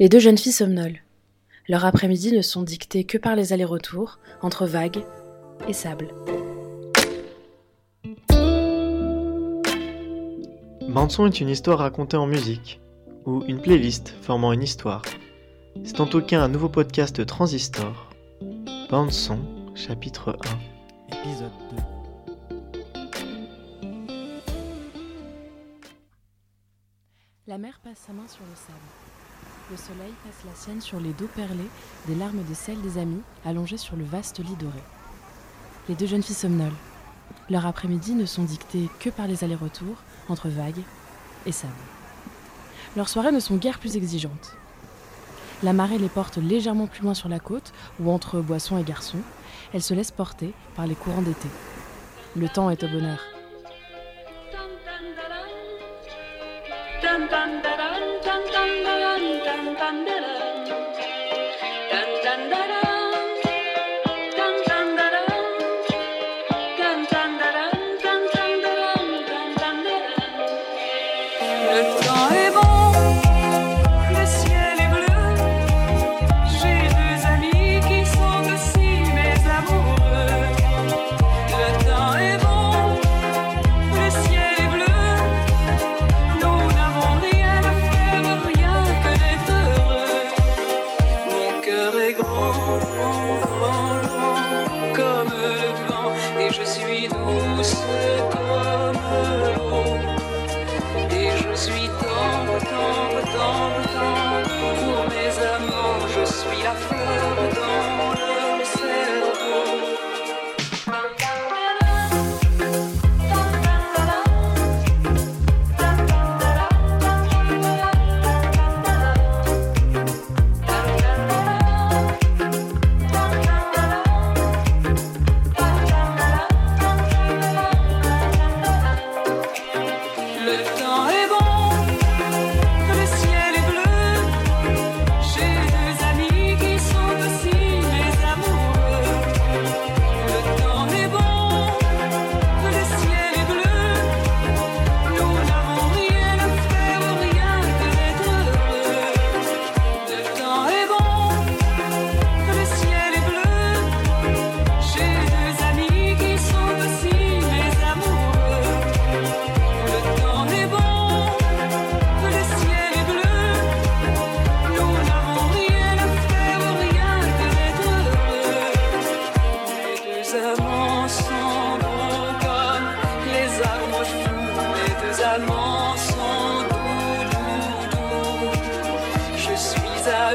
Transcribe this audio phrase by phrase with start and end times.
[0.00, 1.02] Les deux jeunes filles somnolent.
[1.68, 5.04] Leurs après-midi ne sont dictés que par les allers-retours entre vagues
[5.68, 6.08] et sable.
[10.88, 12.80] Bande-son est une histoire racontée en musique,
[13.26, 15.02] ou une playlist formant une histoire.
[15.84, 18.10] C'est en tout cas un nouveau podcast Transistor.
[18.88, 19.40] Bande-son,
[19.74, 20.38] chapitre
[21.10, 22.56] 1, épisode 2.
[27.46, 29.09] La mère passe sa main sur le sable.
[29.70, 31.70] Le soleil passe la sienne sur les dos perlés
[32.08, 34.82] des larmes de sel des amis allongés sur le vaste lit doré.
[35.88, 36.72] Les deux jeunes filles somnolent.
[37.48, 40.82] Leurs après-midi ne sont dictés que par les allers-retours entre vagues
[41.46, 41.72] et sable.
[42.96, 44.56] Leurs soirées ne sont guère plus exigeantes.
[45.62, 49.22] La marée les porte légèrement plus loin sur la côte ou entre boissons et garçons.
[49.72, 51.48] Elles se laissent porter par les courants d'été.
[52.34, 53.20] Le temps est au bonheur.
[59.80, 60.29] Le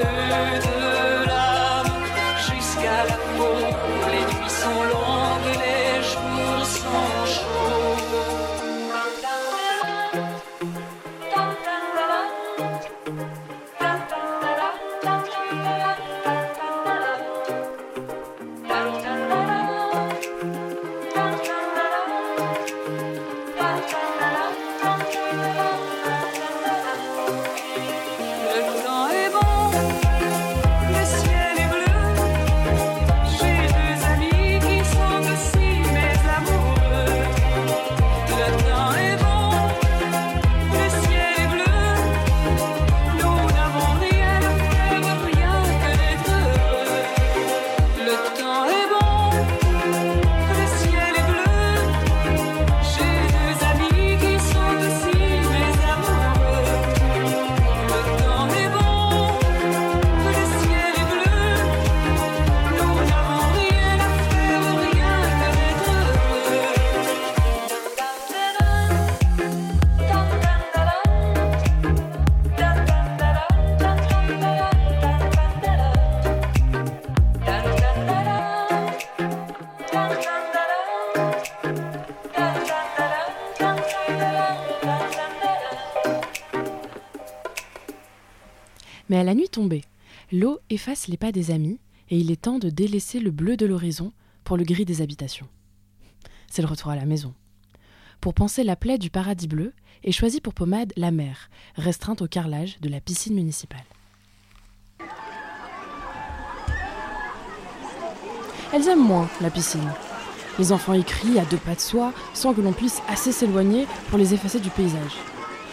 [0.02, 0.85] öde
[89.16, 89.86] Mais à la nuit tombée,
[90.34, 91.80] l'eau efface les pas des amis
[92.10, 94.12] et il est temps de délaisser le bleu de l'horizon
[94.44, 95.48] pour le gris des habitations.
[96.52, 97.34] C'est le retour à la maison.
[98.20, 99.72] Pour penser la plaie du paradis bleu,
[100.04, 103.86] est choisi pour pommade la mer, restreinte au carrelage de la piscine municipale.
[108.74, 109.94] Elles aiment moins la piscine.
[110.60, 113.88] Les enfants y crient à deux pas de soie sans que l'on puisse assez s'éloigner
[114.10, 115.16] pour les effacer du paysage.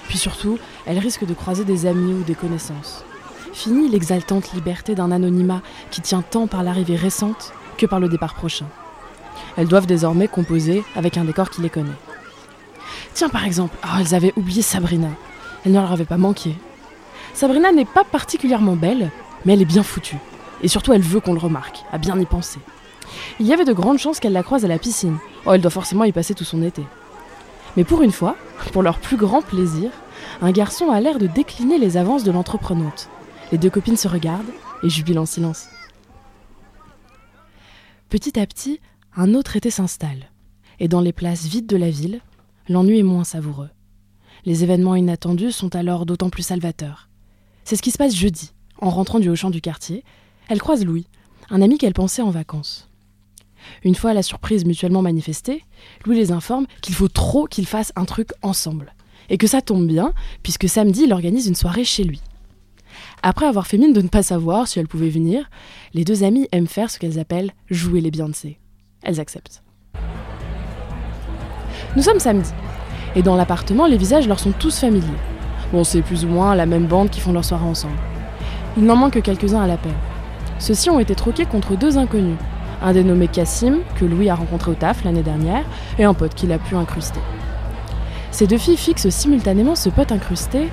[0.08, 3.04] Puis surtout, elles risquent de croiser des amis ou des connaissances.
[3.52, 5.60] Fini l'exaltante liberté d'un anonymat
[5.90, 8.66] qui tient tant par l'arrivée récente que par le départ prochain.
[9.56, 11.90] Elles doivent désormais composer avec un décor qui les connaît.
[13.14, 15.08] Tiens par exemple, oh, elles avaient oublié Sabrina.
[15.64, 16.56] Elle ne leur avait pas manqué.
[17.34, 19.10] Sabrina n'est pas particulièrement belle,
[19.44, 20.18] mais elle est bien foutue.
[20.62, 22.58] Et surtout, elle veut qu'on le remarque, à bien y penser.
[23.38, 25.18] Il y avait de grandes chances qu'elle la croise à la piscine.
[25.44, 26.82] Oh, elle doit forcément y passer tout son été.
[27.76, 28.36] Mais pour une fois,
[28.72, 29.90] pour leur plus grand plaisir,
[30.40, 33.08] un garçon a l'air de décliner les avances de l'entreprenante.
[33.52, 34.50] Les deux copines se regardent
[34.82, 35.66] et jubilent en silence.
[38.08, 38.80] Petit à petit,
[39.14, 40.30] un autre été s'installe.
[40.80, 42.22] Et dans les places vides de la ville,
[42.70, 43.68] l'ennui est moins savoureux.
[44.46, 47.10] Les événements inattendus sont alors d'autant plus salvateurs.
[47.64, 48.54] C'est ce qui se passe jeudi.
[48.80, 50.02] En rentrant du haut du quartier,
[50.48, 51.06] elle croise Louis,
[51.50, 52.88] un ami qu'elle pensait en vacances.
[53.84, 55.62] Une fois la surprise mutuellement manifestée,
[56.06, 58.94] Louis les informe qu'il faut trop qu'ils fassent un truc ensemble.
[59.28, 62.22] Et que ça tombe bien, puisque samedi, il organise une soirée chez lui.
[63.22, 65.48] Après avoir fait mine de ne pas savoir si elle pouvait venir,
[65.94, 68.58] les deux amies aiment faire ce qu'elles appellent jouer les Beyoncé.
[69.02, 69.62] Elles acceptent.
[71.96, 72.50] Nous sommes samedi,
[73.14, 75.06] et dans l'appartement, les visages leur sont tous familiers.
[75.72, 77.96] Bon, c'est plus ou moins la même bande qui font leur soirée ensemble.
[78.76, 79.92] Il n'en manque que quelques-uns à l'appel.
[80.58, 82.38] Ceux-ci ont été troqués contre deux inconnus,
[82.82, 85.64] un dénommé Cassim, que Louis a rencontré au taf l'année dernière,
[85.98, 87.20] et un pote qu'il a pu incruster.
[88.30, 90.68] Ces deux filles fixent simultanément ce pote incrusté,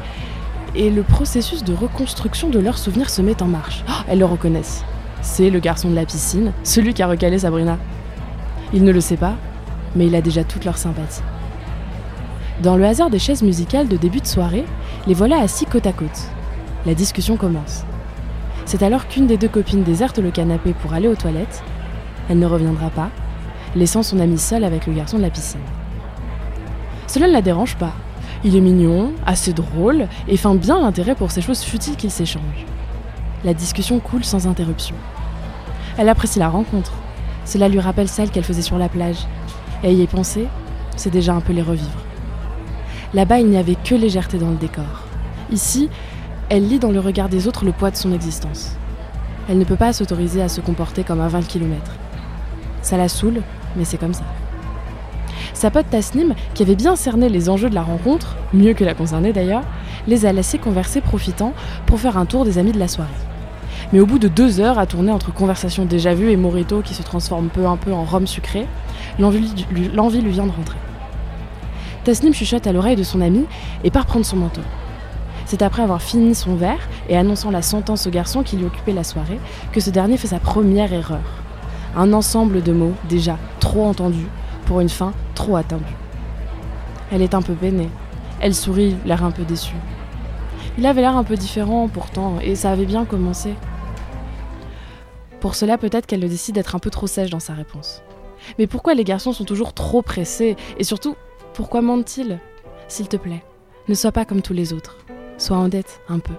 [0.76, 3.84] et le processus de reconstruction de leurs souvenirs se met en marche.
[3.90, 4.84] Oh, elles le reconnaissent.
[5.22, 7.78] C'est le garçon de la piscine, celui qui a recalé Sabrina.
[8.74, 9.36] Il ne le sait pas,
[9.96, 11.22] mais il a déjà toute leur sympathie.
[12.62, 14.66] Dans le hasard des chaises musicales de début de soirée,
[15.08, 16.28] les voilà assis côte à côte.
[16.86, 17.84] La discussion commence.
[18.66, 21.64] C'est alors qu'une des deux copines déserte le canapé pour aller aux toilettes.
[22.30, 23.10] Elle ne reviendra pas,
[23.76, 25.60] laissant son amie seule avec le garçon de la piscine.
[27.08, 27.94] Cela ne la dérange pas.
[28.44, 32.66] Il est mignon, assez drôle, et feint bien l'intérêt pour ces choses futiles qu'ils s'échangent.
[33.44, 34.96] La discussion coule sans interruption.
[35.98, 36.94] Elle apprécie la rencontre.
[37.44, 39.28] Cela lui rappelle celle qu'elle faisait sur la plage.
[39.84, 40.48] Et y penser,
[40.96, 41.90] c'est déjà un peu les revivre.
[43.14, 45.04] Là-bas, il n'y avait que légèreté dans le décor.
[45.52, 45.90] Ici,
[46.48, 48.76] elle lit dans le regard des autres le poids de son existence.
[49.50, 51.92] Elle ne peut pas s'autoriser à se comporter comme à 20 km.
[52.82, 53.42] Ça la saoule,
[53.76, 54.24] mais c'est comme ça.
[55.60, 58.94] Sa pote Tasnim, qui avait bien cerné les enjeux de la rencontre, mieux que la
[58.94, 59.64] concernée d'ailleurs,
[60.08, 61.52] les a laissés converser profitant
[61.86, 63.10] pour faire un tour des amis de la soirée.
[63.92, 66.94] Mais au bout de deux heures à tourner entre conversations déjà vues et Morito qui
[66.94, 68.68] se transforme peu à peu en rhum sucré,
[69.20, 70.78] l'envie lui vient de rentrer.
[72.06, 73.44] Tasnim chuchote à l'oreille de son ami
[73.84, 74.62] et part prendre son manteau.
[75.46, 78.94] C'est après avoir fini son verre et annonçant la sentence au garçon qui lui occupait
[78.94, 79.42] la soirée
[79.74, 81.20] que ce dernier fait sa première erreur.
[81.98, 84.30] Un ensemble de mots déjà trop entendus
[84.70, 85.84] pour une fin trop attendue.
[87.12, 87.90] Elle est un peu peinée.
[88.40, 89.74] Elle sourit, l'air un peu déçu.
[90.78, 93.56] Il avait l'air un peu différent pourtant, et ça avait bien commencé.
[95.40, 98.04] Pour cela, peut-être qu'elle le décide d'être un peu trop sèche dans sa réponse.
[98.60, 100.56] Mais pourquoi les garçons sont toujours trop pressés?
[100.78, 101.16] Et surtout,
[101.56, 102.38] pourquoi mentent-ils?
[102.88, 103.44] S'il te plaît,
[103.88, 104.98] ne sois pas comme tous les autres.
[105.40, 106.36] Sois en dette un peu.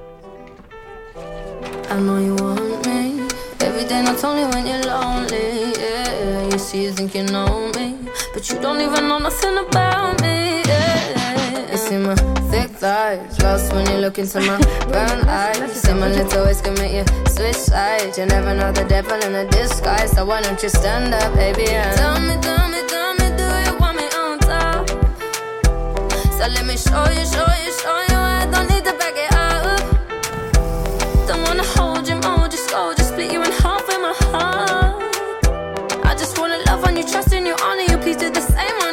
[8.40, 10.62] But you don't even know nothing about me.
[10.64, 12.14] Yeah, you see my
[12.50, 13.38] thick thighs.
[13.42, 14.56] Lost when you look into my
[14.88, 15.58] brown eyes.
[15.58, 18.16] You see my little ways can make you switch sides.
[18.16, 20.12] You never know the devil in a disguise.
[20.12, 21.68] So why don't you stand up, baby?
[21.68, 24.88] And tell me, tell me, tell me, do you want me on top?
[26.38, 28.09] So let me show you, show you, show you.
[38.18, 38.89] these the same one.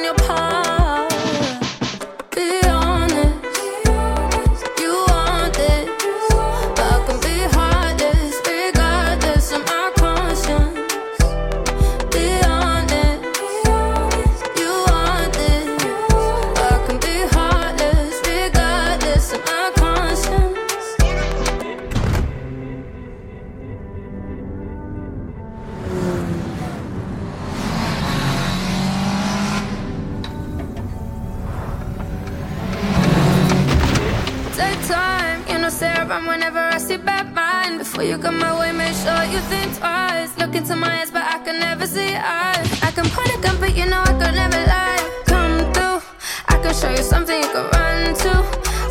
[41.88, 42.67] See eyes.
[42.84, 45.00] I can point a gun, but you know I could never lie.
[45.25, 46.00] Come through,
[46.48, 48.34] I can show you something you can run to.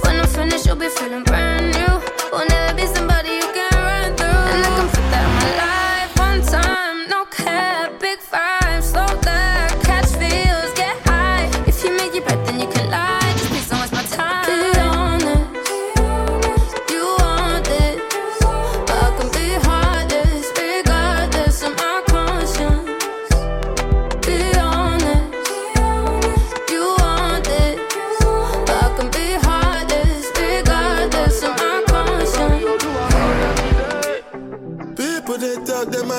[0.02, 1.92] When I'm finished, you'll be feeling brand new.
[2.32, 3.15] Will never be somebody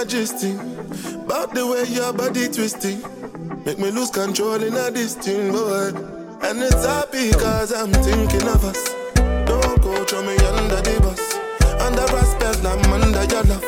[0.07, 0.53] majesty.
[1.25, 3.01] About the way your body twisting.
[3.65, 5.89] Make me lose control in a distinct boy.
[6.47, 8.93] And it's happy cause I'm thinking of us.
[9.45, 11.35] Don't go throw me under the bus.
[11.81, 13.66] Under respect, I'm under your love.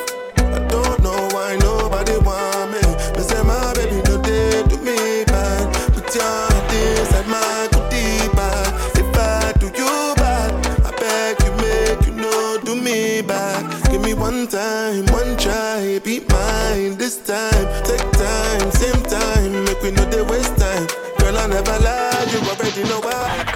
[15.06, 17.84] Time, one try, be mine this time.
[17.84, 20.88] Take time, same time, make we know they waste time.
[21.20, 23.56] Girl, I never lie, you already know why.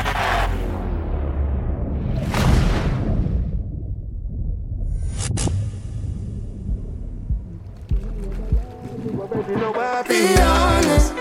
[10.08, 11.13] Be honest,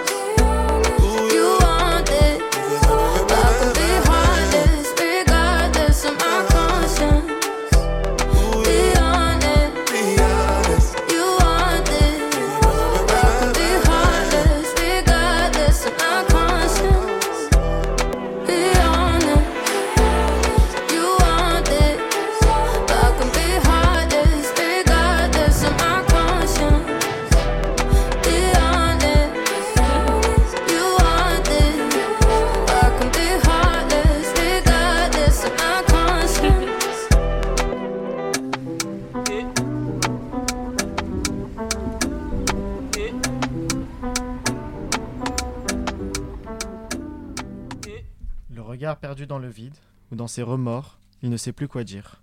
[49.33, 49.77] dans le vide,
[50.11, 52.21] ou dans ses remords, il ne sait plus quoi dire.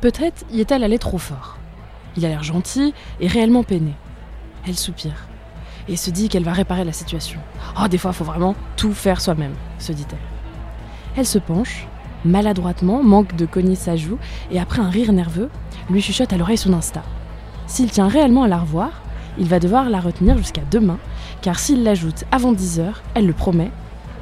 [0.00, 1.58] Peut-être y est-elle allée trop fort.
[2.16, 3.94] Il a l'air gentil et réellement peiné.
[4.66, 5.28] Elle soupire
[5.86, 7.38] et se dit qu'elle va réparer la situation.
[7.80, 10.18] Oh, des fois, il faut vraiment tout faire soi-même, se dit-elle.
[11.16, 11.86] Elle se penche,
[12.24, 14.18] maladroitement, manque de cogner sa joue,
[14.50, 15.50] et après un rire nerveux,
[15.88, 17.04] lui chuchote à l'oreille son Insta.
[17.68, 19.02] S'il tient réellement à la revoir,
[19.38, 20.98] il va devoir la retenir jusqu'à demain,
[21.42, 23.70] car s'il l'ajoute avant 10 heures, elle le promet,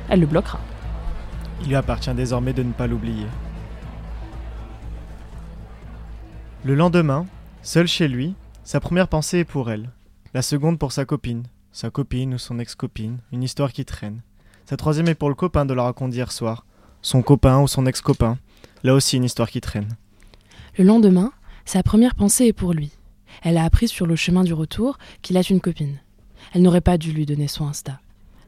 [0.09, 0.59] elle le bloquera.
[1.61, 3.27] Il lui appartient désormais de ne pas l'oublier.
[6.65, 7.27] Le lendemain,
[7.63, 8.35] seul chez lui,
[8.65, 9.91] sa première pensée est pour elle.
[10.33, 11.45] La seconde pour sa copine.
[11.73, 14.23] Sa copine ou son ex-copine, une histoire qui traîne.
[14.65, 16.65] Sa troisième est pour le copain de la raconte d'hier soir.
[17.03, 18.39] Son copain ou son ex-copain.
[18.83, 19.89] Là aussi une histoire qui traîne.
[20.79, 21.33] Le lendemain,
[21.65, 22.91] sa première pensée est pour lui.
[23.43, 25.99] Elle a appris sur le chemin du retour qu'il a une copine.
[26.53, 28.01] Elle n'aurait pas dû lui donner son Insta.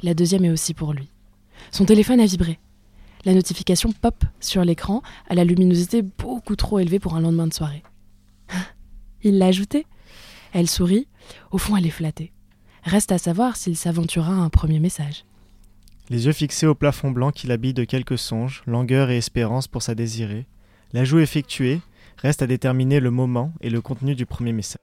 [0.03, 1.09] La deuxième est aussi pour lui.
[1.71, 2.59] Son téléphone a vibré.
[3.25, 7.55] La notification pop sur l'écran à la luminosité beaucoup trop élevée pour un lendemain de
[7.55, 7.85] soirée.
[9.23, 9.87] Il l'a ajoutée.
[10.53, 11.07] Elle sourit.
[11.53, 12.33] Au fond, elle est flattée.
[12.83, 15.25] Reste à savoir s'il s'aventurera à un premier message.
[16.11, 19.83] Les yeux fixés au plafond blanc qui l'habille de quelques songes, langueur et espérance pour
[19.83, 20.47] sa désirée,
[20.93, 21.81] l'ajout effectué,
[22.19, 24.83] reste à déterminer le moment et le contenu du premier message.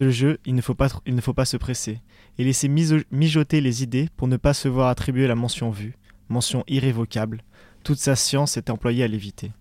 [0.00, 2.00] Ce jeu, il ne faut pas, se presser
[2.38, 5.94] et laisser mijoter les idées pour ne pas se voir attribuer la mention vue,
[6.30, 7.42] mention irrévocable.
[7.84, 9.52] Toute sa science est employée à l'éviter.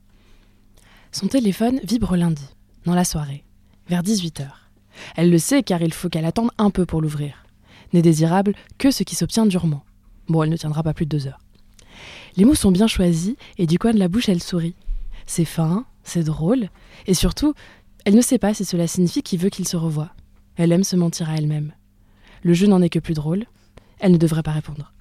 [1.11, 2.47] Son téléphone vibre lundi,
[2.85, 3.43] dans la soirée,
[3.89, 4.47] vers 18h.
[5.17, 7.43] Elle le sait car il faut qu'elle attende un peu pour l'ouvrir.
[7.91, 9.83] N'est désirable que ce qui s'obtient durement.
[10.29, 11.41] Bon, elle ne tiendra pas plus de deux heures.
[12.37, 14.75] Les mots sont bien choisis et du coin de la bouche, elle sourit.
[15.25, 16.69] C'est fin, c'est drôle,
[17.07, 17.53] et surtout,
[18.05, 20.13] elle ne sait pas si cela signifie qu'il veut qu'il se revoie.
[20.59, 21.71] Elle aime se mentir à elle-même.
[22.43, 23.45] Le jeu n'en est que plus drôle.
[24.01, 24.91] Elle ne devrait pas répondre.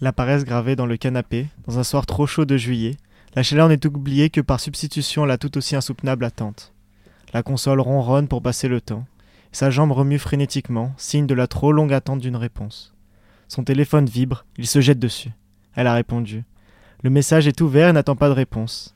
[0.00, 2.96] La paresse gravée dans le canapé, dans un soir trop chaud de juillet,
[3.34, 6.72] la chaleur n'est oubliée que par substitution à la tout aussi insoutenable attente.
[7.32, 9.06] La console ronronne pour passer le temps.
[9.50, 12.94] Sa jambe remue frénétiquement, signe de la trop longue attente d'une réponse.
[13.48, 15.32] Son téléphone vibre, il se jette dessus.
[15.74, 16.44] Elle a répondu.
[17.02, 18.94] Le message est ouvert et n'attend pas de réponse.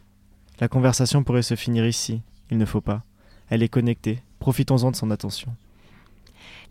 [0.60, 2.22] La conversation pourrait se finir ici.
[2.52, 3.02] Il ne faut pas.
[3.48, 4.22] Elle est connectée.
[4.38, 5.56] Profitons-en de son attention.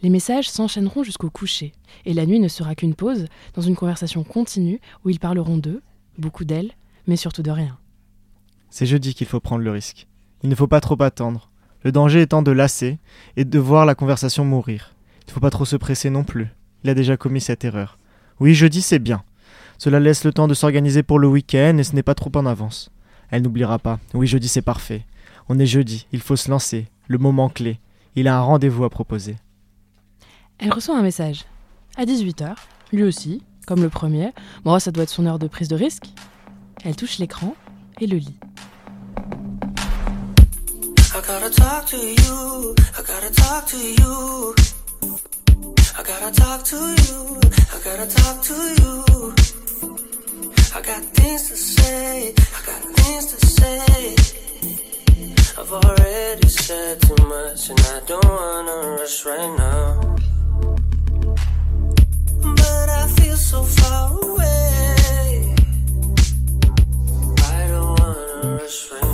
[0.04, 1.72] Les messages s'enchaîneront jusqu'au coucher,
[2.06, 5.82] et la nuit ne sera qu'une pause dans une conversation continue où ils parleront d'eux,
[6.18, 6.74] beaucoup d'elle,
[7.08, 7.78] mais surtout de rien.
[8.70, 10.08] C'est jeudi qu'il faut prendre le risque.
[10.44, 11.50] Il ne faut pas trop attendre.
[11.84, 12.98] Le danger étant de lasser
[13.38, 14.94] et de voir la conversation mourir.
[15.22, 16.50] Il ne faut pas trop se presser non plus.
[16.84, 17.98] Il a déjà commis cette erreur.
[18.42, 19.24] Oui, jeudi, c'est bien.
[19.78, 22.46] Cela laisse le temps de s'organiser pour le week-end et ce n'est pas trop en
[22.46, 22.92] avance.
[23.30, 24.02] Elle n'oubliera pas.
[24.14, 25.06] Oui, jeudi, c'est parfait.
[25.48, 26.88] On est jeudi, il faut se lancer.
[27.08, 27.80] Le moment clé.
[28.18, 29.38] Il a un rendez-vous à proposer.
[30.64, 31.44] Elle reçoit un message.
[31.98, 32.56] À 18h,
[32.94, 34.32] lui aussi, comme le premier.
[34.64, 36.06] Bon, ça doit être son heure de prise de risque.
[36.86, 37.54] Elle touche l'écran
[38.00, 38.40] et le lit.
[55.56, 60.33] I've already said too much and I don't wanna rush right now.
[68.64, 69.13] Rush